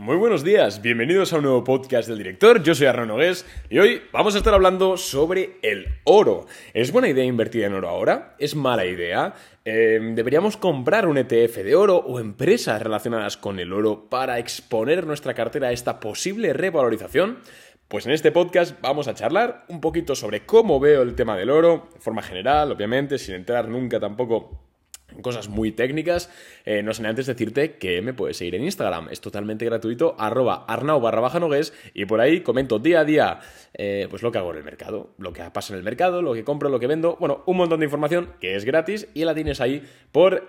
Muy 0.00 0.14
buenos 0.14 0.44
días, 0.44 0.80
bienvenidos 0.80 1.32
a 1.32 1.38
un 1.38 1.42
nuevo 1.42 1.64
podcast 1.64 2.08
del 2.08 2.18
director. 2.18 2.62
Yo 2.62 2.72
soy 2.76 2.86
Arnaud 2.86 3.08
Nogués 3.08 3.44
y 3.68 3.80
hoy 3.80 4.00
vamos 4.12 4.36
a 4.36 4.38
estar 4.38 4.54
hablando 4.54 4.96
sobre 4.96 5.58
el 5.60 5.86
oro. 6.04 6.46
¿Es 6.72 6.92
buena 6.92 7.08
idea 7.08 7.24
invertir 7.24 7.64
en 7.64 7.74
oro 7.74 7.88
ahora? 7.88 8.36
¿Es 8.38 8.54
mala 8.54 8.86
idea? 8.86 9.34
Em, 9.64 10.14
¿Deberíamos 10.14 10.56
comprar 10.56 11.08
un 11.08 11.18
ETF 11.18 11.64
de 11.64 11.74
oro 11.74 11.96
o 11.96 12.20
empresas 12.20 12.80
relacionadas 12.80 13.36
con 13.36 13.58
el 13.58 13.72
oro 13.72 14.08
para 14.08 14.38
exponer 14.38 15.04
nuestra 15.04 15.34
cartera 15.34 15.66
a 15.66 15.72
esta 15.72 15.98
posible 15.98 16.52
revalorización? 16.52 17.40
Pues 17.88 18.06
en 18.06 18.12
este 18.12 18.30
podcast 18.30 18.80
vamos 18.80 19.08
a 19.08 19.14
charlar 19.14 19.64
un 19.66 19.80
poquito 19.80 20.14
sobre 20.14 20.46
cómo 20.46 20.78
veo 20.78 21.02
el 21.02 21.16
tema 21.16 21.36
del 21.36 21.50
oro, 21.50 21.88
de 21.92 21.98
forma 21.98 22.22
general, 22.22 22.70
obviamente, 22.70 23.18
sin 23.18 23.34
entrar 23.34 23.66
nunca 23.66 23.98
tampoco 23.98 24.67
cosas 25.22 25.48
muy 25.48 25.72
técnicas. 25.72 26.30
Eh, 26.64 26.82
no 26.82 26.94
sé 26.94 27.06
antes 27.06 27.26
decirte 27.26 27.76
que 27.76 28.02
me 28.02 28.12
puedes 28.12 28.36
seguir 28.36 28.54
en 28.54 28.64
Instagram. 28.64 29.08
Es 29.10 29.20
totalmente 29.20 29.64
gratuito, 29.64 30.14
arroba 30.18 30.64
arnau 30.66 31.00
barra 31.00 31.20
baja 31.20 31.40
nogues, 31.40 31.72
y 31.94 32.04
por 32.04 32.20
ahí 32.20 32.40
comento 32.40 32.78
día 32.78 33.00
a 33.00 33.04
día 33.04 33.40
eh, 33.74 34.06
pues 34.10 34.22
lo 34.22 34.32
que 34.32 34.38
hago 34.38 34.50
en 34.50 34.58
el 34.58 34.64
mercado, 34.64 35.10
lo 35.18 35.32
que 35.32 35.42
pasa 35.50 35.72
en 35.72 35.78
el 35.78 35.84
mercado, 35.84 36.22
lo 36.22 36.34
que 36.34 36.44
compro, 36.44 36.68
lo 36.68 36.80
que 36.80 36.86
vendo. 36.86 37.16
Bueno, 37.20 37.42
un 37.46 37.56
montón 37.56 37.80
de 37.80 37.86
información 37.86 38.32
que 38.40 38.56
es 38.56 38.64
gratis 38.64 39.08
y 39.14 39.24
la 39.24 39.34
tienes 39.34 39.60
ahí 39.60 39.82
por 40.12 40.48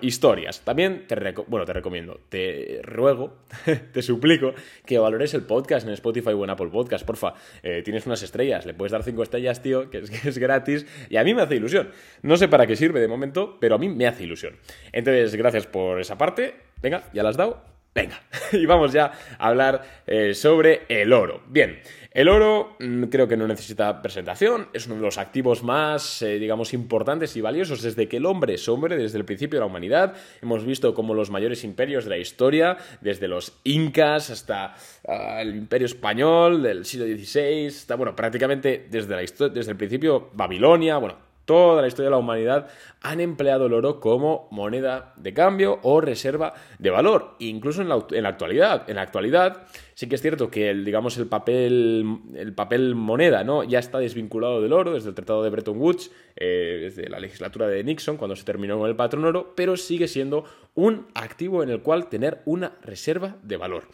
historias. 0.00 0.60
También 0.60 1.06
te, 1.06 1.34
bueno, 1.46 1.64
te 1.64 1.72
recomiendo, 1.72 2.20
te 2.28 2.80
ruego, 2.82 3.38
te 3.92 4.02
suplico 4.02 4.54
que 4.84 4.98
valores 4.98 5.34
el 5.34 5.42
podcast 5.42 5.86
en 5.86 5.92
Spotify 5.94 6.30
o 6.30 6.44
en 6.44 6.50
Apple 6.50 6.68
Podcast, 6.68 7.04
porfa. 7.06 7.34
Eh, 7.62 7.82
tienes 7.82 8.06
unas 8.06 8.22
estrellas, 8.22 8.66
le 8.66 8.74
puedes 8.74 8.92
dar 8.92 9.02
cinco 9.02 9.22
estrellas, 9.22 9.62
tío, 9.62 9.90
que 9.90 9.98
es, 9.98 10.10
que 10.22 10.28
es 10.28 10.38
gratis 10.38 10.86
y 11.08 11.16
a 11.16 11.24
mí 11.24 11.34
me 11.34 11.42
hace 11.42 11.56
ilusión. 11.56 11.90
No 12.22 12.36
sé 12.36 12.48
para 12.48 12.66
qué 12.66 12.76
sirve 12.76 13.00
de 13.00 13.08
momento, 13.08 13.58
pero 13.60 13.76
a 13.76 13.78
mí 13.78 13.88
me 13.88 14.05
hace 14.06 14.24
ilusión. 14.24 14.56
Entonces, 14.92 15.34
gracias 15.34 15.66
por 15.66 16.00
esa 16.00 16.18
parte. 16.18 16.54
Venga, 16.82 17.04
¿ya 17.12 17.22
la 17.22 17.30
has 17.30 17.36
dado? 17.36 17.76
Venga, 17.96 18.20
y 18.52 18.66
vamos 18.66 18.92
ya 18.92 19.10
a 19.38 19.48
hablar 19.48 20.02
eh, 20.06 20.34
sobre 20.34 20.82
el 20.88 21.14
oro. 21.14 21.42
Bien, 21.48 21.80
el 22.10 22.28
oro 22.28 22.76
mm, 22.78 23.04
creo 23.04 23.26
que 23.26 23.38
no 23.38 23.48
necesita 23.48 24.02
presentación, 24.02 24.68
es 24.74 24.86
uno 24.86 24.96
de 24.96 25.00
los 25.00 25.16
activos 25.16 25.62
más, 25.62 26.20
eh, 26.20 26.38
digamos, 26.38 26.74
importantes 26.74 27.34
y 27.36 27.40
valiosos 27.40 27.80
desde 27.80 28.06
que 28.06 28.18
el 28.18 28.26
hombre 28.26 28.54
es 28.54 28.68
hombre, 28.68 28.98
desde 28.98 29.16
el 29.16 29.24
principio 29.24 29.58
de 29.58 29.60
la 29.60 29.66
humanidad. 29.66 30.14
Hemos 30.42 30.66
visto 30.66 30.92
como 30.92 31.14
los 31.14 31.30
mayores 31.30 31.64
imperios 31.64 32.04
de 32.04 32.10
la 32.10 32.18
historia, 32.18 32.76
desde 33.00 33.28
los 33.28 33.58
incas 33.64 34.28
hasta 34.28 34.74
ah, 35.08 35.40
el 35.40 35.56
imperio 35.56 35.86
español 35.86 36.62
del 36.62 36.84
siglo 36.84 37.06
XVI, 37.06 37.66
hasta, 37.68 37.96
bueno, 37.96 38.14
prácticamente 38.14 38.88
desde, 38.90 39.14
la 39.14 39.48
desde 39.48 39.70
el 39.70 39.76
principio 39.78 40.28
Babilonia, 40.34 40.98
bueno, 40.98 41.25
toda 41.46 41.80
la 41.80 41.88
historia 41.88 42.06
de 42.06 42.10
la 42.10 42.18
humanidad 42.18 42.68
han 43.00 43.20
empleado 43.20 43.66
el 43.66 43.72
oro 43.72 44.00
como 44.00 44.48
moneda 44.50 45.14
de 45.16 45.32
cambio 45.32 45.78
o 45.82 46.00
reserva 46.00 46.54
de 46.78 46.90
valor, 46.90 47.36
incluso 47.38 47.80
en 47.80 47.88
la, 47.88 48.28
actualidad. 48.28 48.90
En 48.90 48.96
la 48.96 49.02
actualidad 49.02 49.66
sí 49.94 50.08
que 50.08 50.16
es 50.16 50.22
cierto 50.22 50.50
que 50.50 50.70
el, 50.70 50.84
digamos, 50.84 51.16
el 51.16 51.26
papel, 51.26 52.18
el 52.34 52.52
papel 52.52 52.94
moneda 52.94 53.44
¿no? 53.44 53.64
ya 53.64 53.78
está 53.78 53.98
desvinculado 53.98 54.60
del 54.60 54.72
oro 54.72 54.92
desde 54.92 55.08
el 55.08 55.14
Tratado 55.14 55.42
de 55.42 55.50
Bretton 55.50 55.78
Woods, 55.78 56.10
eh, 56.36 56.78
desde 56.82 57.08
la 57.08 57.20
legislatura 57.20 57.68
de 57.68 57.82
Nixon, 57.82 58.16
cuando 58.16 58.36
se 58.36 58.44
terminó 58.44 58.78
con 58.78 58.90
el 58.90 58.96
patrón 58.96 59.24
oro, 59.24 59.54
pero 59.56 59.76
sigue 59.76 60.08
siendo 60.08 60.44
un 60.74 61.06
activo 61.14 61.62
en 61.62 61.70
el 61.70 61.80
cual 61.80 62.08
tener 62.08 62.42
una 62.44 62.72
reserva 62.82 63.36
de 63.42 63.56
valor. 63.56 63.84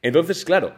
Entonces, 0.00 0.44
claro, 0.44 0.74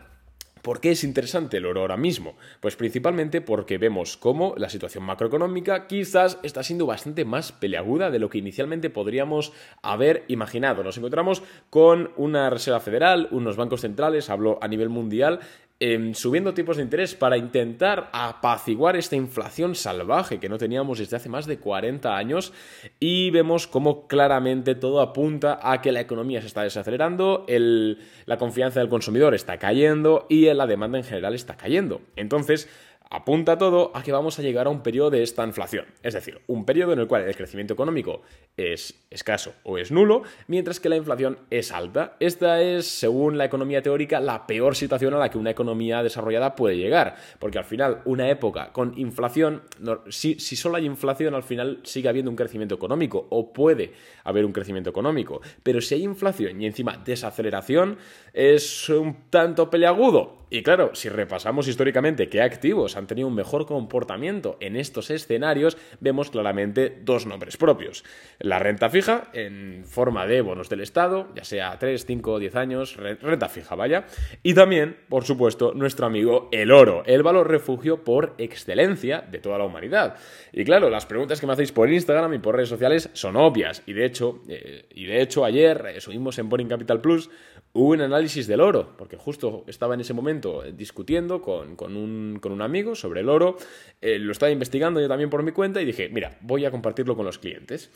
¿Por 0.63 0.81
qué 0.81 0.93
es 0.93 1.03
interesante 1.03 1.57
el 1.57 1.67
oro 1.67 1.81
ahora 1.81 1.97
mismo? 1.97 2.37
Pues 2.61 2.77
principalmente 2.77 3.41
porque 3.41 3.79
vemos 3.79 4.17
cómo 4.17 4.55
la 4.57 4.69
situación 4.69 5.03
macroeconómica 5.03 5.89
quizás 5.89 6.39
está 6.45 6.63
siendo 6.63 6.87
bastante 6.87 7.25
más 7.25 7.51
peleaguda 7.51 8.13
de 8.13 8.21
lo 8.21 8.31
que 8.31 8.39
inicialmente 8.39 8.89
podríamos 8.89 9.53
haber 9.83 10.25
imaginado. 10.29 10.85
Nos 10.85 10.97
encontramos 10.99 11.43
con 11.69 12.13
una 12.17 12.49
Reserva 12.49 12.79
Federal, 12.79 13.27
unos 13.33 13.57
bancos 13.57 13.81
centrales, 13.81 14.31
hablo 14.31 14.61
a 14.63 14.69
nivel 14.69 14.89
mundial, 14.89 15.41
Em, 15.85 16.15
subiendo 16.15 16.55
tipos 16.55 16.77
de 16.77 16.85
interés 16.85 17.17
para 17.17 17.37
intentar 17.37 18.09
apaciguar 18.13 18.95
esta 18.95 19.17
inflación 19.17 19.75
salvaje 19.75 20.39
que 20.39 20.49
no 20.49 20.57
teníamos 20.57 21.01
desde 21.01 21.17
hace 21.17 21.29
más 21.29 21.47
de 21.47 21.59
40 21.59 22.17
años 22.17 22.53
y 23.01 23.33
vemos 23.33 23.67
cómo 23.67 24.07
claramente 24.07 24.77
todo 24.77 25.01
apunta 25.01 25.59
a 25.61 25.81
que 25.81 25.91
la 25.91 25.99
economía 25.99 26.41
se 26.41 26.47
está 26.47 26.63
desacelerando, 26.63 27.47
la 27.49 28.39
confianza 28.39 28.79
del 28.79 28.89
consumidor 28.89 29.35
está 29.35 29.59
cayendo 29.59 30.27
y 30.29 30.45
la 30.55 30.69
demanda 30.69 30.99
en 30.99 31.05
general 31.05 31.35
está 31.35 31.57
cayendo. 31.57 32.01
Entonces, 32.15 32.69
apunta 33.13 33.59
todo 33.59 33.93
a 33.95 34.03
que 34.03 34.11
vamos 34.11 34.39
a 34.39 34.43
llegar 34.43 34.67
a 34.67 34.71
un 34.71 34.83
periodo 34.83 35.11
de 35.11 35.23
esta 35.23 35.45
inflación, 35.45 35.85
es 36.03 36.15
decir, 36.15 36.41
un 36.47 36.65
periodo 36.65 36.95
en 36.95 36.99
el 36.99 37.07
cual 37.07 37.23
el 37.23 37.37
crecimiento 37.37 37.75
económico 37.75 38.23
es 38.57 39.05
escaso 39.11 39.53
o 39.65 39.77
es 39.77 39.93
nulo, 39.93 40.23
mientras 40.47 40.81
que 40.81 40.89
la 40.89 40.97
inflación 40.97 41.39
es 41.51 41.73
alta. 41.73 42.17
Esta 42.21 42.63
es, 42.63 42.87
según 42.87 43.37
la 43.37 43.45
economía 43.45 43.83
teórica, 43.83 44.19
la 44.19 44.47
peor 44.47 44.75
situación 44.77 45.13
a 45.13 45.19
la 45.19 45.29
que 45.29 45.37
una 45.37 45.51
economía 45.51 46.03
desarrollada 46.03 46.57
puede 46.57 46.79
llegar, 46.79 47.17
porque 47.39 47.59
al 47.59 47.65
final 47.65 48.01
una 48.07 48.31
época 48.31 48.73
con 48.73 48.99
inflación, 48.99 49.63
si, 50.09 50.41
si 50.41 50.57
solo 50.57 50.77
hay 50.77 50.87
inflación, 50.87 51.35
al 51.35 51.43
final 51.43 51.81
sigue 51.83 52.09
habiendo 52.09 52.31
un 52.31 52.37
crecimiento 52.37 52.75
económico 52.75 53.27
o 53.29 53.53
puede 53.53 53.93
haber 54.25 54.47
un 54.47 54.53
crecimiento 54.53 54.89
económico, 54.89 55.43
pero 55.63 55.83
si 55.83 55.97
hay 55.97 56.05
inflación 56.05 56.63
y 56.63 56.67
encima 56.67 56.97
desaceleración, 56.97 57.99
es 58.33 58.89
un 58.89 59.29
tanto 59.29 59.69
peleagudo. 59.69 60.43
Y 60.53 60.63
claro, 60.63 60.95
si 60.95 61.09
repasamos 61.09 61.67
históricamente 61.67 62.29
qué 62.29 62.43
activos 62.43 62.97
han 62.99 63.02
tenido 63.07 63.29
un 63.29 63.35
mejor 63.35 63.67
comportamiento 63.67 64.57
en 64.61 64.77
estos 64.77 65.11
escenarios, 65.11 65.77
vemos 66.01 66.31
claramente 66.31 66.99
dos 67.03 67.27
nombres 67.27 67.57
propios. 67.57 68.05
La 68.39 68.59
renta 68.59 68.91
fija, 68.91 69.31
en 69.33 69.85
forma 69.85 70.27
de 70.27 70.41
bonos 70.41 70.69
del 70.69 70.81
Estado, 70.81 71.29
ya 71.35 71.45
sea 71.45 71.79
3, 71.79 72.05
5 72.05 72.33
o 72.33 72.39
10 72.39 72.57
años, 72.57 72.97
renta 72.97 73.49
fija, 73.49 73.75
vaya. 73.75 74.07
Y 74.43 74.55
también, 74.55 74.97
por 75.09 75.25
supuesto, 75.25 75.73
nuestro 75.75 76.07
amigo 76.07 76.49
el 76.53 76.71
oro, 76.71 77.03
el 77.07 77.23
valor 77.23 77.49
refugio 77.49 78.05
por 78.05 78.35
excelencia 78.39 79.21
de 79.21 79.39
toda 79.39 79.59
la 79.59 79.65
humanidad. 79.65 80.17
Y 80.53 80.65
claro, 80.65 80.91
las 80.91 81.07
preguntas 81.07 81.41
que 81.41 81.47
me 81.47 81.53
hacéis 81.53 81.73
por 81.73 81.91
Instagram 81.91 82.35
y 82.35 82.39
por 82.39 82.57
redes 82.57 82.69
sociales 82.69 83.11
son 83.13 83.37
obvias. 83.37 83.83
Y 83.87 83.93
de 83.93 84.05
hecho, 84.05 84.43
eh, 84.49 84.87
y 84.95 85.07
de 85.07 85.23
hecho 85.23 85.45
ayer 85.45 85.85
eh, 85.95 86.01
subimos 86.01 86.39
en 86.39 86.49
Boring 86.49 86.69
Capital 86.69 87.01
Plus 87.01 87.31
un 87.75 88.03
análisis 88.03 88.47
del 88.47 88.61
oro, 88.61 88.95
porque 88.99 89.17
justo 89.17 89.65
estaba 89.67 89.95
en 89.95 90.01
ese 90.01 90.13
momento 90.13 90.63
eh, 90.63 90.73
discutiendo 90.73 91.41
con, 91.41 91.77
un, 91.81 92.63
amigo 92.63 92.92
sobre 92.95 93.21
el 93.21 93.29
oro, 93.29 93.57
eh, 94.01 94.19
lo 94.19 94.33
estaba 94.33 94.51
investigando 94.51 95.01
yo 95.01 95.09
también 95.09 95.31
por 95.31 95.43
mi 95.43 95.53
cuenta 95.53 95.81
y 95.81 95.85
dije, 95.85 96.09
mira, 96.09 96.37
voy 96.41 96.65
a 96.65 96.71
compartirlo 96.71 97.17
con 97.17 97.27
los 97.27 97.39
clientes. 97.39 97.91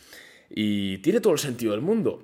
Y 0.50 0.98
tiene 0.98 1.20
todo 1.20 1.32
el 1.32 1.38
sentido 1.38 1.72
del 1.72 1.80
mundo. 1.80 2.22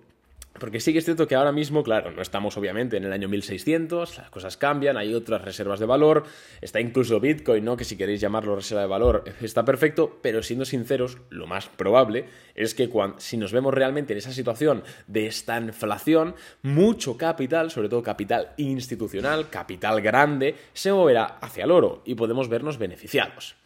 Porque 0.62 0.78
sí 0.78 0.92
que 0.92 1.00
es 1.00 1.04
cierto 1.04 1.26
que 1.26 1.34
ahora 1.34 1.50
mismo, 1.50 1.82
claro, 1.82 2.12
no 2.12 2.22
estamos 2.22 2.56
obviamente 2.56 2.96
en 2.96 3.02
el 3.02 3.12
año 3.12 3.28
1600, 3.28 4.16
las 4.16 4.30
cosas 4.30 4.56
cambian, 4.56 4.96
hay 4.96 5.12
otras 5.12 5.42
reservas 5.42 5.80
de 5.80 5.86
valor, 5.86 6.22
está 6.60 6.80
incluso 6.80 7.18
Bitcoin, 7.18 7.64
¿no? 7.64 7.76
Que 7.76 7.82
si 7.82 7.96
queréis 7.96 8.20
llamarlo 8.20 8.54
reserva 8.54 8.82
de 8.82 8.86
valor 8.86 9.24
está 9.40 9.64
perfecto, 9.64 10.20
pero 10.22 10.40
siendo 10.40 10.64
sinceros, 10.64 11.18
lo 11.30 11.48
más 11.48 11.66
probable 11.66 12.26
es 12.54 12.76
que 12.76 12.88
cuando, 12.88 13.18
si 13.18 13.36
nos 13.36 13.50
vemos 13.50 13.74
realmente 13.74 14.12
en 14.12 14.20
esa 14.20 14.30
situación 14.30 14.84
de 15.08 15.26
esta 15.26 15.58
inflación, 15.58 16.36
mucho 16.62 17.16
capital, 17.16 17.72
sobre 17.72 17.88
todo 17.88 18.04
capital 18.04 18.52
institucional, 18.56 19.50
capital 19.50 20.00
grande, 20.00 20.54
se 20.74 20.92
moverá 20.92 21.24
hacia 21.40 21.64
el 21.64 21.72
oro 21.72 22.02
y 22.04 22.14
podemos 22.14 22.48
vernos 22.48 22.78
beneficiados. 22.78 23.56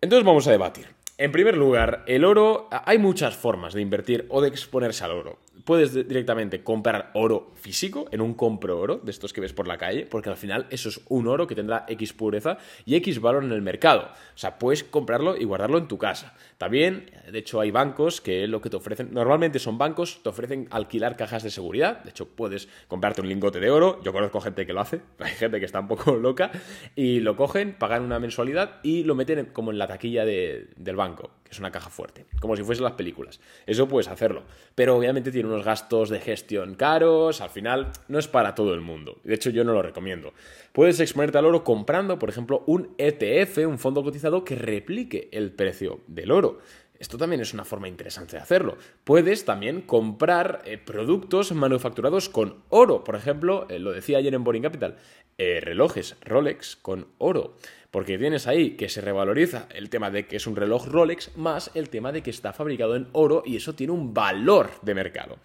Entonces 0.00 0.26
vamos 0.26 0.48
a 0.48 0.50
debatir. 0.50 0.88
En 1.16 1.30
primer 1.30 1.56
lugar, 1.56 2.02
el 2.08 2.24
oro, 2.24 2.68
hay 2.72 2.98
muchas 2.98 3.36
formas 3.36 3.72
de 3.72 3.82
invertir 3.82 4.26
o 4.30 4.42
de 4.42 4.48
exponerse 4.48 5.04
al 5.04 5.12
oro. 5.12 5.43
Puedes 5.64 5.94
directamente 5.94 6.62
comprar 6.62 7.10
oro 7.14 7.52
físico 7.54 8.06
en 8.12 8.20
un 8.20 8.34
compro 8.34 8.78
oro, 8.78 9.00
de 9.02 9.10
estos 9.10 9.32
que 9.32 9.40
ves 9.40 9.52
por 9.52 9.66
la 9.66 9.78
calle, 9.78 10.06
porque 10.06 10.28
al 10.28 10.36
final 10.36 10.66
eso 10.70 10.90
es 10.90 11.00
un 11.08 11.26
oro 11.26 11.46
que 11.46 11.54
tendrá 11.54 11.86
X 11.88 12.12
pureza 12.12 12.58
y 12.84 12.96
X 12.96 13.20
valor 13.20 13.44
en 13.44 13.52
el 13.52 13.62
mercado. 13.62 14.10
O 14.34 14.38
sea, 14.38 14.58
puedes 14.58 14.84
comprarlo 14.84 15.36
y 15.36 15.44
guardarlo 15.44 15.78
en 15.78 15.88
tu 15.88 15.96
casa. 15.96 16.34
También, 16.58 17.10
de 17.30 17.38
hecho, 17.38 17.60
hay 17.60 17.70
bancos 17.70 18.20
que 18.20 18.46
lo 18.46 18.60
que 18.60 18.68
te 18.68 18.76
ofrecen, 18.76 19.12
normalmente 19.12 19.58
son 19.58 19.78
bancos, 19.78 20.22
te 20.22 20.28
ofrecen 20.28 20.68
alquilar 20.70 21.16
cajas 21.16 21.42
de 21.42 21.50
seguridad. 21.50 22.02
De 22.04 22.10
hecho, 22.10 22.28
puedes 22.28 22.68
comprarte 22.86 23.22
un 23.22 23.28
lingote 23.28 23.60
de 23.60 23.70
oro. 23.70 24.00
Yo 24.02 24.12
conozco 24.12 24.40
gente 24.40 24.66
que 24.66 24.72
lo 24.72 24.80
hace, 24.80 25.00
hay 25.18 25.32
gente 25.32 25.60
que 25.60 25.66
está 25.66 25.80
un 25.80 25.88
poco 25.88 26.16
loca, 26.16 26.50
y 26.94 27.20
lo 27.20 27.36
cogen, 27.36 27.74
pagan 27.78 28.02
una 28.02 28.18
mensualidad 28.18 28.80
y 28.82 29.04
lo 29.04 29.14
meten 29.14 29.46
como 29.46 29.70
en 29.70 29.78
la 29.78 29.86
taquilla 29.86 30.24
del 30.24 30.96
banco 30.96 31.30
que 31.44 31.50
es 31.50 31.58
una 31.58 31.70
caja 31.70 31.90
fuerte, 31.90 32.26
como 32.40 32.56
si 32.56 32.62
fuesen 32.62 32.84
las 32.84 32.94
películas. 32.94 33.38
Eso 33.66 33.86
puedes 33.86 34.08
hacerlo, 34.08 34.44
pero 34.74 34.96
obviamente 34.96 35.30
tiene 35.30 35.48
gastos 35.62 36.08
de 36.08 36.20
gestión 36.20 36.74
caros, 36.74 37.40
al 37.40 37.50
final 37.50 37.92
no 38.08 38.18
es 38.18 38.26
para 38.26 38.54
todo 38.54 38.74
el 38.74 38.80
mundo. 38.80 39.20
De 39.22 39.34
hecho, 39.34 39.50
yo 39.50 39.62
no 39.62 39.72
lo 39.72 39.82
recomiendo. 39.82 40.32
Puedes 40.72 40.98
exponerte 41.00 41.38
al 41.38 41.46
oro 41.46 41.62
comprando, 41.62 42.18
por 42.18 42.30
ejemplo, 42.30 42.64
un 42.66 42.94
ETF, 42.98 43.58
un 43.66 43.78
fondo 43.78 44.02
cotizado 44.02 44.44
que 44.44 44.56
replique 44.56 45.28
el 45.32 45.52
precio 45.52 46.00
del 46.08 46.30
oro. 46.30 46.58
Esto 46.98 47.18
también 47.18 47.42
es 47.42 47.52
una 47.52 47.64
forma 47.64 47.88
interesante 47.88 48.36
de 48.36 48.42
hacerlo. 48.42 48.78
Puedes 49.04 49.44
también 49.44 49.82
comprar 49.82 50.62
eh, 50.64 50.78
productos 50.78 51.52
manufacturados 51.52 52.28
con 52.28 52.62
oro. 52.70 53.04
Por 53.04 53.16
ejemplo, 53.16 53.66
eh, 53.68 53.78
lo 53.78 53.92
decía 53.92 54.18
ayer 54.18 54.32
en 54.32 54.44
Boring 54.44 54.62
Capital, 54.62 54.96
eh, 55.36 55.60
relojes 55.60 56.16
Rolex 56.22 56.76
con 56.76 57.08
oro. 57.18 57.56
Porque 57.94 58.18
tienes 58.18 58.48
ahí 58.48 58.70
que 58.70 58.88
se 58.88 59.00
revaloriza 59.00 59.68
el 59.72 59.88
tema 59.88 60.10
de 60.10 60.26
que 60.26 60.34
es 60.34 60.48
un 60.48 60.56
reloj 60.56 60.88
Rolex 60.88 61.36
más 61.36 61.70
el 61.74 61.90
tema 61.90 62.10
de 62.10 62.24
que 62.24 62.30
está 62.30 62.52
fabricado 62.52 62.96
en 62.96 63.06
oro 63.12 63.44
y 63.46 63.54
eso 63.54 63.76
tiene 63.76 63.92
un 63.92 64.12
valor 64.12 64.72
de 64.82 64.96
mercado. 64.96 65.38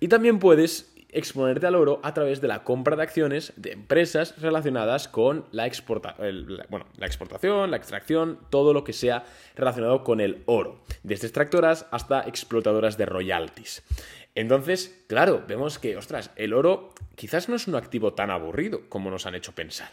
Y 0.00 0.08
también 0.08 0.40
puedes 0.40 0.92
exponerte 1.10 1.68
al 1.68 1.76
oro 1.76 2.00
a 2.02 2.12
través 2.12 2.40
de 2.40 2.48
la 2.48 2.64
compra 2.64 2.96
de 2.96 3.04
acciones 3.04 3.52
de 3.54 3.70
empresas 3.70 4.34
relacionadas 4.42 5.06
con 5.06 5.44
la, 5.52 5.70
bueno, 6.68 6.86
la 6.96 7.06
exportación, 7.06 7.70
la 7.70 7.76
extracción, 7.76 8.40
todo 8.50 8.72
lo 8.72 8.82
que 8.82 8.92
sea 8.92 9.24
relacionado 9.54 10.02
con 10.02 10.20
el 10.20 10.42
oro, 10.46 10.80
desde 11.04 11.28
extractoras 11.28 11.86
hasta 11.92 12.22
explotadoras 12.22 12.98
de 12.98 13.06
royalties. 13.06 13.84
Entonces, 14.34 15.04
claro, 15.06 15.44
vemos 15.46 15.78
que, 15.78 15.96
ostras, 15.96 16.32
el 16.34 16.54
oro 16.54 16.92
quizás 17.14 17.48
no 17.48 17.54
es 17.54 17.68
un 17.68 17.76
activo 17.76 18.14
tan 18.14 18.32
aburrido 18.32 18.88
como 18.88 19.12
nos 19.12 19.26
han 19.26 19.36
hecho 19.36 19.52
pensar. 19.52 19.92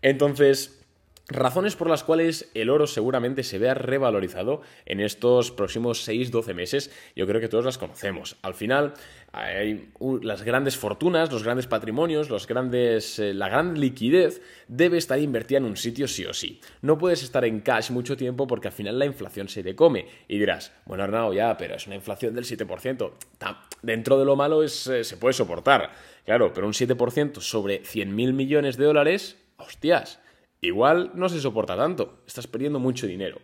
Entonces, 0.00 0.83
Razones 1.28 1.74
por 1.74 1.88
las 1.88 2.04
cuales 2.04 2.50
el 2.52 2.68
oro 2.68 2.86
seguramente 2.86 3.44
se 3.44 3.58
vea 3.58 3.72
revalorizado 3.72 4.60
en 4.84 5.00
estos 5.00 5.52
próximos 5.52 6.06
6-12 6.06 6.52
meses, 6.52 6.90
yo 7.16 7.26
creo 7.26 7.40
que 7.40 7.48
todos 7.48 7.64
las 7.64 7.78
conocemos. 7.78 8.36
Al 8.42 8.52
final, 8.52 8.92
hay 9.32 9.88
las 10.20 10.42
grandes 10.42 10.76
fortunas, 10.76 11.32
los 11.32 11.42
grandes 11.42 11.66
patrimonios, 11.66 12.28
los 12.28 12.46
grandes, 12.46 13.18
eh, 13.18 13.32
la 13.32 13.48
gran 13.48 13.80
liquidez 13.80 14.42
debe 14.68 14.98
estar 14.98 15.18
invertida 15.18 15.56
en 15.56 15.64
un 15.64 15.78
sitio 15.78 16.08
sí 16.08 16.26
o 16.26 16.34
sí. 16.34 16.60
No 16.82 16.98
puedes 16.98 17.22
estar 17.22 17.46
en 17.46 17.60
cash 17.60 17.90
mucho 17.90 18.18
tiempo 18.18 18.46
porque 18.46 18.68
al 18.68 18.74
final 18.74 18.98
la 18.98 19.06
inflación 19.06 19.48
se 19.48 19.62
te 19.62 19.74
come. 19.74 20.06
Y 20.28 20.38
dirás, 20.38 20.72
bueno, 20.84 21.04
Arnau, 21.04 21.32
ya, 21.32 21.56
pero 21.56 21.76
es 21.76 21.86
una 21.86 21.96
inflación 21.96 22.34
del 22.34 22.44
7%. 22.44 23.12
Dentro 23.80 24.18
de 24.18 24.26
lo 24.26 24.36
malo 24.36 24.62
es, 24.62 24.86
eh, 24.88 25.02
se 25.04 25.16
puede 25.16 25.32
soportar. 25.32 25.90
Claro, 26.26 26.52
pero 26.52 26.66
un 26.66 26.74
7% 26.74 27.40
sobre 27.40 27.82
100.000 27.82 28.34
millones 28.34 28.76
de 28.76 28.84
dólares, 28.84 29.38
hostias 29.56 30.20
igual 30.66 31.10
no 31.14 31.28
se 31.28 31.40
soporta 31.40 31.76
tanto, 31.76 32.18
estás 32.26 32.46
perdiendo 32.46 32.78
mucho 32.78 33.06
dinero. 33.06 33.38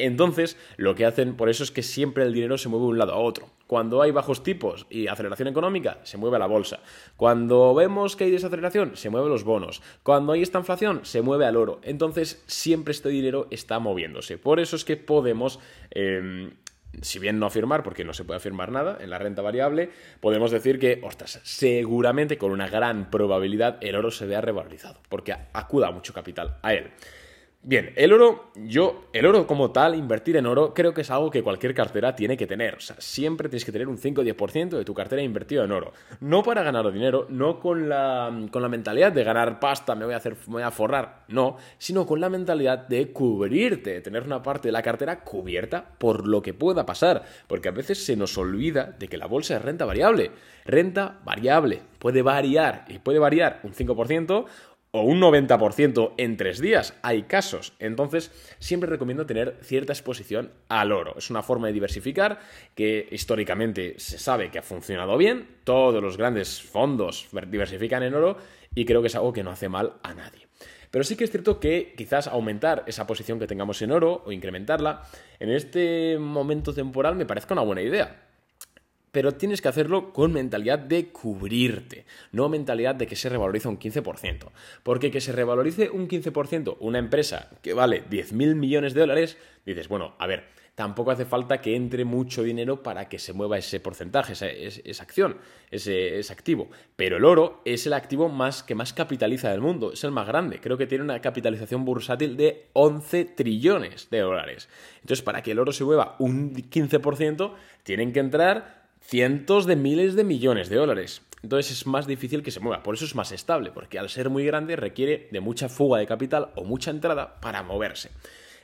Entonces, 0.00 0.56
lo 0.76 0.94
que 0.94 1.04
hacen 1.04 1.36
por 1.36 1.50
eso 1.50 1.62
es 1.62 1.70
que 1.70 1.82
siempre 1.82 2.24
el 2.24 2.32
dinero 2.32 2.56
se 2.56 2.68
mueve 2.68 2.86
de 2.86 2.90
un 2.92 2.98
lado 2.98 3.12
a 3.12 3.18
otro. 3.18 3.50
Cuando 3.66 4.00
hay 4.00 4.10
bajos 4.10 4.42
tipos 4.42 4.86
y 4.88 5.06
aceleración 5.06 5.48
económica, 5.48 5.98
se 6.04 6.16
mueve 6.16 6.38
la 6.38 6.46
bolsa. 6.46 6.80
Cuando 7.16 7.74
vemos 7.74 8.16
que 8.16 8.24
hay 8.24 8.30
desaceleración, 8.30 8.96
se 8.96 9.10
mueven 9.10 9.28
los 9.28 9.44
bonos. 9.44 9.82
Cuando 10.02 10.32
hay 10.32 10.42
esta 10.42 10.58
inflación, 10.58 11.00
se 11.04 11.20
mueve 11.20 11.44
al 11.44 11.56
oro. 11.56 11.80
Entonces, 11.82 12.42
siempre 12.46 12.92
este 12.92 13.10
dinero 13.10 13.46
está 13.50 13.78
moviéndose. 13.78 14.38
Por 14.38 14.58
eso 14.58 14.74
es 14.74 14.84
que 14.86 14.96
podemos 14.96 15.60
em, 15.90 16.52
si 17.02 17.18
bien 17.18 17.38
no 17.38 17.46
afirmar, 17.46 17.82
porque 17.82 18.04
no 18.04 18.12
se 18.12 18.24
puede 18.24 18.38
afirmar 18.38 18.72
nada 18.72 18.98
en 19.00 19.10
la 19.10 19.18
renta 19.18 19.42
variable, 19.42 19.90
podemos 20.20 20.50
decir 20.50 20.78
que, 20.78 21.00
ostras, 21.02 21.40
seguramente 21.42 22.38
con 22.38 22.52
una 22.52 22.68
gran 22.68 23.10
probabilidad 23.10 23.78
el 23.80 23.96
oro 23.96 24.10
se 24.10 24.26
vea 24.26 24.40
revalorizado, 24.40 25.00
porque 25.08 25.34
acuda 25.52 25.90
mucho 25.90 26.12
capital 26.12 26.58
a 26.62 26.74
él. 26.74 26.90
Bien, 27.62 27.92
el 27.96 28.14
oro, 28.14 28.52
yo, 28.54 29.04
el 29.12 29.26
oro 29.26 29.46
como 29.46 29.70
tal, 29.70 29.94
invertir 29.94 30.38
en 30.38 30.46
oro, 30.46 30.72
creo 30.72 30.94
que 30.94 31.02
es 31.02 31.10
algo 31.10 31.30
que 31.30 31.42
cualquier 31.42 31.74
cartera 31.74 32.16
tiene 32.16 32.34
que 32.34 32.46
tener. 32.46 32.76
O 32.76 32.80
sea, 32.80 32.96
siempre 32.98 33.50
tienes 33.50 33.66
que 33.66 33.72
tener 33.72 33.86
un 33.86 33.98
5 33.98 34.22
o 34.22 34.24
10% 34.24 34.70
de 34.70 34.84
tu 34.84 34.94
cartera 34.94 35.20
invertido 35.20 35.62
en 35.62 35.72
oro. 35.72 35.92
No 36.20 36.42
para 36.42 36.62
ganar 36.62 36.90
dinero, 36.90 37.26
no 37.28 37.60
con 37.60 37.86
la, 37.86 38.46
con 38.50 38.62
la 38.62 38.70
mentalidad 38.70 39.12
de 39.12 39.24
ganar 39.24 39.60
pasta, 39.60 39.94
me 39.94 40.06
voy, 40.06 40.14
a 40.14 40.16
hacer, 40.16 40.36
me 40.46 40.54
voy 40.54 40.62
a 40.62 40.70
forrar, 40.70 41.24
no, 41.28 41.58
sino 41.76 42.06
con 42.06 42.18
la 42.18 42.30
mentalidad 42.30 42.88
de 42.88 43.12
cubrirte, 43.12 43.92
de 43.92 44.00
tener 44.00 44.22
una 44.22 44.42
parte 44.42 44.68
de 44.68 44.72
la 44.72 44.80
cartera 44.80 45.20
cubierta 45.20 45.84
por 45.98 46.26
lo 46.26 46.40
que 46.40 46.54
pueda 46.54 46.86
pasar. 46.86 47.24
Porque 47.46 47.68
a 47.68 47.72
veces 47.72 48.02
se 48.02 48.16
nos 48.16 48.38
olvida 48.38 48.96
de 48.98 49.06
que 49.06 49.18
la 49.18 49.26
bolsa 49.26 49.56
es 49.56 49.62
renta 49.62 49.84
variable. 49.84 50.30
Renta 50.64 51.18
variable, 51.24 51.82
puede 51.98 52.22
variar, 52.22 52.86
y 52.88 53.00
puede 53.00 53.18
variar 53.18 53.60
un 53.64 53.74
5% 53.74 54.46
o 54.92 55.02
un 55.02 55.20
90% 55.20 56.14
en 56.16 56.36
tres 56.36 56.60
días. 56.60 56.94
Hay 57.02 57.22
casos. 57.22 57.74
Entonces, 57.78 58.30
siempre 58.58 58.90
recomiendo 58.90 59.26
tener 59.26 59.58
cierta 59.62 59.92
exposición 59.92 60.52
al 60.68 60.92
oro. 60.92 61.14
Es 61.16 61.30
una 61.30 61.42
forma 61.42 61.68
de 61.68 61.72
diversificar 61.72 62.40
que 62.74 63.08
históricamente 63.10 63.94
se 63.98 64.18
sabe 64.18 64.50
que 64.50 64.58
ha 64.58 64.62
funcionado 64.62 65.16
bien. 65.16 65.46
Todos 65.64 66.02
los 66.02 66.16
grandes 66.16 66.60
fondos 66.60 67.28
diversifican 67.48 68.02
en 68.02 68.14
oro 68.14 68.36
y 68.74 68.84
creo 68.84 69.00
que 69.00 69.08
es 69.08 69.14
algo 69.14 69.32
que 69.32 69.42
no 69.42 69.50
hace 69.50 69.68
mal 69.68 69.94
a 70.02 70.14
nadie. 70.14 70.48
Pero 70.90 71.04
sí 71.04 71.14
que 71.14 71.24
es 71.24 71.30
cierto 71.30 71.60
que 71.60 71.94
quizás 71.96 72.26
aumentar 72.26 72.82
esa 72.88 73.06
posición 73.06 73.38
que 73.38 73.46
tengamos 73.46 73.80
en 73.82 73.92
oro 73.92 74.24
o 74.26 74.32
incrementarla 74.32 75.02
en 75.38 75.50
este 75.50 76.18
momento 76.18 76.74
temporal 76.74 77.14
me 77.14 77.26
parezca 77.26 77.54
una 77.54 77.62
buena 77.62 77.82
idea 77.82 78.29
pero 79.12 79.32
tienes 79.32 79.60
que 79.60 79.68
hacerlo 79.68 80.12
con 80.12 80.32
mentalidad 80.32 80.78
de 80.78 81.08
cubrirte, 81.08 82.04
no 82.32 82.48
mentalidad 82.48 82.94
de 82.94 83.06
que 83.06 83.16
se 83.16 83.28
revaloriza 83.28 83.68
un 83.68 83.78
15%. 83.78 84.50
Porque 84.82 85.10
que 85.10 85.20
se 85.20 85.32
revalorice 85.32 85.90
un 85.90 86.08
15% 86.08 86.76
una 86.80 86.98
empresa 86.98 87.50
que 87.62 87.74
vale 87.74 88.04
10.000 88.08 88.54
millones 88.54 88.94
de 88.94 89.00
dólares, 89.00 89.36
dices, 89.64 89.88
bueno, 89.88 90.14
a 90.18 90.26
ver, 90.26 90.44
tampoco 90.74 91.10
hace 91.10 91.26
falta 91.26 91.60
que 91.60 91.76
entre 91.76 92.06
mucho 92.06 92.42
dinero 92.42 92.82
para 92.82 93.08
que 93.08 93.18
se 93.18 93.34
mueva 93.34 93.58
ese 93.58 93.80
porcentaje, 93.80 94.32
esa, 94.32 95.02
acción, 95.02 95.36
ese, 95.70 96.18
ese, 96.18 96.32
activo. 96.32 96.70
Pero 96.96 97.18
el 97.18 97.26
oro 97.26 97.60
es 97.66 97.86
el 97.86 97.92
activo 97.92 98.30
más 98.30 98.62
que 98.62 98.74
más 98.74 98.94
capitaliza 98.94 99.50
del 99.50 99.60
mundo, 99.60 99.92
es 99.92 100.04
el 100.04 100.10
más 100.10 100.26
grande. 100.26 100.58
Creo 100.58 100.78
que 100.78 100.86
tiene 100.86 101.04
una 101.04 101.20
capitalización 101.20 101.84
bursátil 101.84 102.36
de 102.36 102.68
11 102.72 103.26
trillones 103.26 104.08
de 104.08 104.20
dólares. 104.20 104.70
Entonces, 105.02 105.22
para 105.22 105.42
que 105.42 105.50
el 105.50 105.58
oro 105.58 105.72
se 105.72 105.84
mueva 105.84 106.16
un 106.18 106.54
15%, 106.54 107.52
tienen 107.82 108.14
que 108.14 108.20
entrar 108.20 108.79
cientos 109.00 109.66
de 109.66 109.76
miles 109.76 110.14
de 110.14 110.24
millones 110.24 110.68
de 110.68 110.76
dólares. 110.76 111.22
Entonces 111.42 111.72
es 111.72 111.86
más 111.86 112.06
difícil 112.06 112.42
que 112.42 112.50
se 112.50 112.60
mueva, 112.60 112.82
por 112.82 112.94
eso 112.94 113.04
es 113.04 113.14
más 113.14 113.32
estable, 113.32 113.70
porque 113.70 113.98
al 113.98 114.10
ser 114.10 114.28
muy 114.28 114.44
grande 114.44 114.76
requiere 114.76 115.28
de 115.30 115.40
mucha 115.40 115.68
fuga 115.68 115.98
de 115.98 116.06
capital 116.06 116.50
o 116.54 116.64
mucha 116.64 116.90
entrada 116.90 117.40
para 117.40 117.62
moverse. 117.62 118.10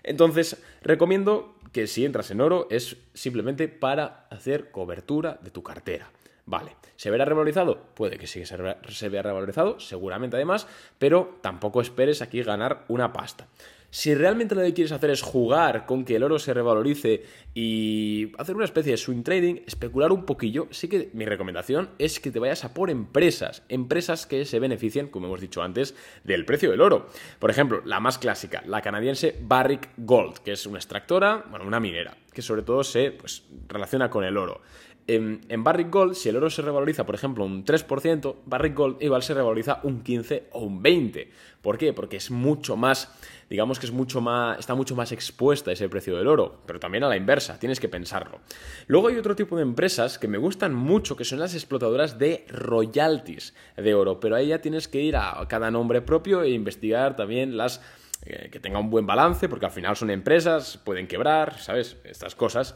Entonces, 0.03 0.63
recomiendo 0.83 1.57
que 1.73 1.87
si 1.87 2.05
entras 2.05 2.31
en 2.31 2.41
oro 2.41 2.69
es 2.71 2.97
simplemente 3.15 3.69
para 3.69 4.27
hacer 4.31 4.71
cobertura 4.71 5.39
de 5.43 5.51
tu 5.51 5.63
cartera. 5.63 6.11
Vale, 6.45 6.77
¿se 6.95 7.11
verá 7.11 7.25
revalorizado? 7.25 7.89
Puede 7.95 8.19
que 8.19 8.29
sí 8.29 8.41
que 8.41 8.47
se 8.47 9.09
vea 9.09 9.23
revalorizado, 9.23 9.81
seguramente 9.81 10.37
además, 10.37 10.69
pero 10.99 11.39
tampoco 11.41 11.81
esperes 11.81 12.23
aquí 12.23 12.41
ganar 12.43 12.85
una 12.87 13.13
pasta. 13.13 13.49
Si 13.97 14.15
realmente 14.15 14.55
lo 14.55 14.61
que 14.61 14.75
quieres 14.75 14.93
hacer 14.93 15.09
es 15.09 15.23
jugar 15.23 15.87
con 15.87 16.05
que 16.05 16.17
el 16.17 16.23
oro 16.23 16.39
se 16.39 16.53
revalorice 16.53 17.25
y 17.55 18.31
hacer 18.37 18.55
una 18.55 18.67
especie 18.67 18.93
de 18.93 18.99
swing 18.99 19.23
trading, 19.23 19.63
especular 19.67 20.13
un 20.13 20.27
poquillo, 20.27 20.69
sí 20.71 20.87
que 20.87 21.09
mi 21.15 21.25
recomendación 21.25 21.89
es 21.99 22.21
que 22.21 22.31
te 22.31 22.39
vayas 22.39 22.63
a 22.67 22.75
por 22.75 22.91
empresas, 22.91 23.63
empresas 23.71 24.27
que 24.27 24.45
se 24.45 24.59
beneficien, 24.59 25.09
como 25.09 25.29
hemos 25.29 25.41
dicho 25.41 25.63
antes, 25.63 25.95
del 26.25 26.45
precio 26.45 26.71
del 26.71 26.83
oro. 26.83 27.09
Por 27.39 27.49
ejemplo, 27.49 27.81
la 27.87 27.99
más 27.99 28.19
clásica, 28.19 28.63
la 28.67 28.83
canadiense 28.83 29.39
Barrick 29.41 29.89
Gold, 29.97 30.41
que 30.41 30.53
es 30.53 30.67
una 30.67 30.77
extractora, 30.77 31.47
bueno, 31.49 31.67
una 31.67 31.81
minera, 31.81 32.19
que 32.35 32.43
sobre 32.43 32.61
todo 32.61 32.85
se 32.85 33.13
pues, 33.13 33.45
relaciona 33.67 34.11
con 34.11 34.25
el 34.25 34.37
oro. 34.37 34.61
En, 35.09 35.63
Barrick 35.63 35.91
Gold, 35.91 36.15
si 36.15 36.29
el 36.29 36.37
oro 36.37 36.51
se 36.51 36.63
revaloriza, 36.63 37.07
por 37.07 37.15
ejemplo, 37.15 37.45
un 37.45 37.65
3%, 37.65 38.37
Barrick 38.45 38.75
Gold 38.75 39.03
igual 39.03 39.23
se 39.23 39.35
revaloriza 39.35 39.79
un 39.85 40.03
15 40.03 40.49
o 40.53 40.65
un 40.65 40.83
20. 40.83 41.31
¿Por 41.63 41.79
qué? 41.79 41.93
Porque 41.93 42.17
es 42.17 42.33
mucho 42.33 42.77
más, 42.77 43.13
digamos 43.49 43.79
que 43.79 43.87
es 43.87 43.93
mucho 43.93 44.21
más, 44.21 44.59
está 44.59 44.75
mucho 44.75 44.97
más 44.97 45.13
expuesta 45.13 45.71
ese 45.71 45.89
precio 45.89 46.17
del 46.17 46.27
oro, 46.27 46.61
pero 46.67 46.81
también 46.81 47.05
a 47.05 47.09
la 47.09 47.17
inversa, 47.17 47.59
tienes 47.61 47.79
que 47.79 47.89
pensarlo. 47.89 48.41
Luego 48.89 49.07
hay 49.09 49.17
otro 49.17 49.37
tipo 49.37 49.57
de 49.57 49.63
empresas 49.63 50.19
que 50.19 50.27
me 50.27 50.39
gustan 50.39 50.75
mucho, 50.75 51.17
que 51.17 51.25
son 51.25 51.39
las 51.39 51.55
explotadoras 51.55 52.19
de 52.19 52.45
royalties 52.49 53.55
de 53.77 53.95
oro, 53.95 54.19
pero 54.19 54.35
ahí 54.35 54.49
ya 54.49 54.61
tienes 54.61 54.89
que 54.89 55.01
ir 55.01 55.17
a 55.17 55.47
cada 55.49 55.71
nombre 55.71 56.03
propio 56.03 56.43
e 56.43 56.51
investigar 56.51 57.15
también 57.15 57.57
las 57.57 57.81
eh, 58.25 58.49
que 58.51 58.59
tenga 58.59 58.81
un 58.81 58.91
buen 58.91 59.07
balance, 59.07 59.49
porque 59.49 59.67
al 59.67 59.73
final 59.73 59.95
son 59.95 60.11
empresas, 60.11 60.79
pueden 60.79 61.07
quebrar, 61.07 61.59
¿sabes? 61.61 61.97
Estas 62.03 62.35
cosas 62.35 62.75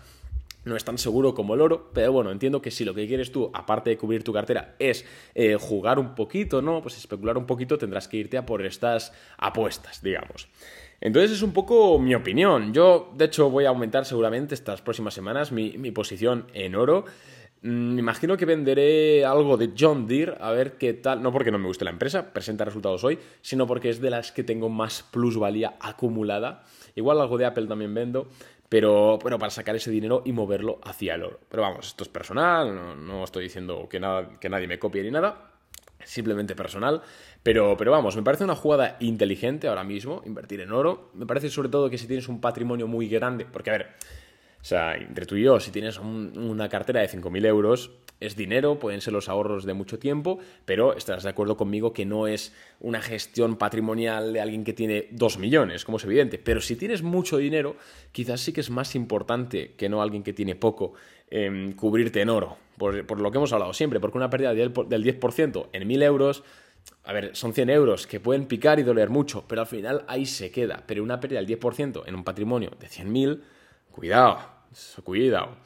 no 0.64 0.76
es 0.76 0.84
tan 0.84 0.98
seguro 0.98 1.34
como 1.34 1.54
el 1.54 1.60
oro, 1.60 1.90
pero 1.92 2.12
bueno, 2.12 2.30
entiendo 2.30 2.60
que 2.60 2.70
si 2.70 2.84
lo 2.84 2.94
que 2.94 3.06
quieres 3.06 3.32
tú, 3.32 3.50
aparte 3.54 3.90
de 3.90 3.96
cubrir 3.96 4.22
tu 4.22 4.32
cartera, 4.32 4.74
es 4.78 5.04
eh, 5.34 5.56
jugar 5.58 5.98
un 5.98 6.14
poquito, 6.14 6.60
¿no? 6.60 6.82
Pues 6.82 6.96
especular 6.98 7.38
un 7.38 7.46
poquito, 7.46 7.78
tendrás 7.78 8.08
que 8.08 8.18
irte 8.18 8.36
a 8.36 8.44
por 8.44 8.64
estas 8.64 9.12
apuestas, 9.38 10.02
digamos. 10.02 10.48
Entonces 11.00 11.30
es 11.30 11.42
un 11.42 11.52
poco 11.52 11.98
mi 11.98 12.14
opinión. 12.14 12.74
Yo, 12.74 13.12
de 13.16 13.24
hecho, 13.24 13.48
voy 13.48 13.64
a 13.64 13.70
aumentar 13.70 14.04
seguramente 14.04 14.54
estas 14.54 14.82
próximas 14.82 15.14
semanas 15.14 15.50
mi, 15.50 15.90
posición 15.92 16.46
en 16.52 16.74
oro. 16.74 17.06
Me 17.62 17.70
mm, 17.70 17.98
imagino 17.98 18.36
que 18.36 18.44
venderé 18.44 19.24
algo 19.24 19.56
de 19.56 19.70
John 19.78 20.06
Deere, 20.06 20.36
a 20.40 20.50
ver 20.50 20.76
qué 20.76 20.92
tal. 20.92 21.22
No 21.22 21.32
porque 21.32 21.50
no 21.50 21.58
me 21.58 21.66
guste 21.66 21.84
la 21.86 21.90
empresa, 21.90 22.32
presenta 22.32 22.66
resultados 22.66 23.02
hoy, 23.02 23.18
sino 23.40 23.66
porque 23.66 23.88
es 23.88 24.00
de 24.00 24.10
las 24.10 24.30
que 24.32 24.44
tengo 24.44 24.68
más 24.68 25.02
plusvalía 25.02 25.76
acumulada. 25.80 26.64
Igual 26.94 27.20
algo 27.20 27.38
de 27.38 27.46
Apple 27.46 27.66
también 27.66 27.94
vendo, 27.94 28.28
pero, 28.70 29.18
pero 29.22 29.36
para 29.38 29.50
sacar 29.50 29.74
ese 29.74 29.90
dinero 29.90 30.22
y 30.24 30.32
moverlo 30.32 30.78
hacia 30.84 31.16
el 31.16 31.24
oro. 31.24 31.40
Pero 31.50 31.64
vamos, 31.64 31.88
esto 31.88 32.04
es 32.04 32.08
personal, 32.08 33.04
no, 33.04 33.24
estoy 33.24 33.42
diciendo 33.42 33.88
que, 33.90 33.98
nada, 33.98 34.38
que 34.38 34.48
nadie 34.48 34.68
me 34.68 34.78
copie 34.78 35.02
ni 35.02 35.10
nada, 35.10 35.50
simplemente 36.04 36.54
personal. 36.54 37.02
Pero, 37.42 37.76
pero 37.76 37.90
vamos, 37.90 38.14
me 38.14 38.22
parece 38.22 38.44
una 38.44 38.54
jugada 38.54 38.96
inteligente 39.00 39.66
ahora 39.66 39.82
mismo, 39.82 40.22
invertir 40.24 40.60
en 40.60 40.70
oro. 40.70 41.10
Me 41.14 41.26
parece 41.26 41.50
sobre 41.50 41.68
todo 41.68 41.90
que 41.90 41.98
si 41.98 42.06
tienes 42.06 42.28
un 42.28 42.40
patrimonio 42.40 42.86
muy 42.86 43.08
grande, 43.08 43.44
porque 43.44 43.70
a 43.70 43.72
ver, 43.72 43.96
O 44.60 44.64
sea, 44.64 44.94
entre 44.96 45.26
tú 45.26 45.36
y 45.36 45.42
yo, 45.42 45.58
si 45.58 45.70
tienes 45.70 45.98
una 45.98 46.68
cartera 46.68 47.00
de 47.00 47.08
5.000 47.08 47.46
euros, 47.46 47.90
es 48.20 48.36
dinero, 48.36 48.78
pueden 48.78 49.00
ser 49.00 49.14
los 49.14 49.30
ahorros 49.30 49.64
de 49.64 49.72
mucho 49.72 49.98
tiempo, 49.98 50.38
pero 50.66 50.94
estarás 50.94 51.22
de 51.22 51.30
acuerdo 51.30 51.56
conmigo 51.56 51.94
que 51.94 52.04
no 52.04 52.26
es 52.26 52.54
una 52.78 53.00
gestión 53.00 53.56
patrimonial 53.56 54.34
de 54.34 54.40
alguien 54.42 54.62
que 54.62 54.74
tiene 54.74 55.08
2 55.12 55.38
millones, 55.38 55.86
como 55.86 55.96
es 55.96 56.04
evidente. 56.04 56.38
Pero 56.38 56.60
si 56.60 56.76
tienes 56.76 57.02
mucho 57.02 57.38
dinero, 57.38 57.76
quizás 58.12 58.42
sí 58.42 58.52
que 58.52 58.60
es 58.60 58.68
más 58.68 58.94
importante 58.94 59.72
que 59.76 59.88
no 59.88 60.02
alguien 60.02 60.22
que 60.22 60.34
tiene 60.34 60.54
poco 60.54 60.92
em, 61.30 61.72
cubrirte 61.72 62.20
en 62.20 62.28
oro, 62.28 62.58
por, 62.76 63.20
lo 63.20 63.30
que 63.30 63.38
hemos 63.38 63.52
hablado 63.54 63.72
siempre, 63.72 64.00
porque 64.00 64.18
una 64.18 64.28
pérdida 64.28 64.52
del 64.52 64.72
10% 64.74 65.68
en 65.72 65.88
1.000 65.88 66.02
euros 66.02 66.44
a 67.04 67.12
ver, 67.12 67.34
son 67.34 67.52
100 67.52 67.70
euros 67.70 68.06
que 68.06 68.20
pueden 68.20 68.46
picar 68.46 68.78
y 68.78 68.82
doler 68.82 69.10
mucho, 69.10 69.44
pero 69.46 69.62
al 69.62 69.66
final 69.66 70.04
ahí 70.08 70.26
se 70.26 70.50
queda. 70.50 70.82
Pero 70.86 71.02
una 71.02 71.20
pérdida 71.20 71.40
del 71.40 71.58
10% 71.58 72.04
en 72.06 72.14
un 72.14 72.24
patrimonio 72.24 72.70
de 72.78 72.88
100.000, 72.88 73.40
cuidado, 73.90 74.38
cuidado. 75.04 75.56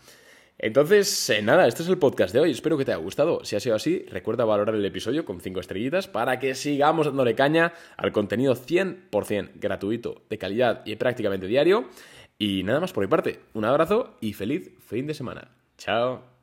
Entonces, 0.58 1.30
eh, 1.30 1.42
nada, 1.42 1.66
este 1.66 1.82
es 1.82 1.88
el 1.88 1.98
podcast 1.98 2.32
de 2.32 2.40
hoy. 2.40 2.50
Espero 2.50 2.78
que 2.78 2.84
te 2.84 2.92
haya 2.92 3.02
gustado. 3.02 3.44
Si 3.44 3.56
ha 3.56 3.60
sido 3.60 3.74
así, 3.74 4.06
recuerda 4.10 4.44
valorar 4.44 4.74
el 4.74 4.84
episodio 4.84 5.24
con 5.24 5.40
5 5.40 5.60
estrellitas 5.60 6.06
para 6.06 6.38
que 6.38 6.54
sigamos 6.54 7.06
dándole 7.06 7.34
caña 7.34 7.74
al 7.96 8.12
contenido 8.12 8.54
100% 8.54 9.50
gratuito, 9.56 10.22
de 10.30 10.38
calidad 10.38 10.82
y 10.86 10.96
prácticamente 10.96 11.46
diario. 11.46 11.88
Y 12.38 12.62
nada 12.62 12.80
más 12.80 12.92
por 12.92 13.04
mi 13.04 13.08
parte. 13.08 13.40
Un 13.52 13.64
abrazo 13.64 14.16
y 14.20 14.32
feliz 14.32 14.70
fin 14.86 15.06
de 15.06 15.14
semana. 15.14 15.50
Chao. 15.76 16.33